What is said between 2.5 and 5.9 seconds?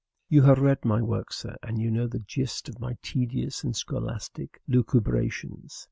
of my tedious and scholastic lucubrations.